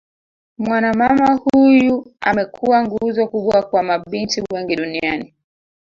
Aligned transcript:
Mwana 0.57 0.93
mama 0.93 1.33
huyu 1.43 2.13
amekuwa 2.21 2.83
nguzo 2.85 3.27
kubwa 3.27 3.61
kwa 3.69 3.83
mabinti 3.83 4.43
wengi 4.53 4.75
duniani 4.75 5.33